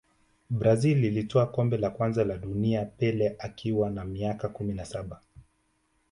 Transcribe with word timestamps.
brazil 0.49 1.05
ilitwaa 1.05 1.45
kombe 1.45 1.77
la 1.77 1.89
kwanza 1.89 2.23
la 2.23 2.37
dunia 2.37 2.85
pele 2.85 3.35
akiwa 3.39 3.89
na 3.89 4.05
miaka 4.05 4.49
kumi 4.49 4.73
na 4.73 4.85
saba 4.85 5.21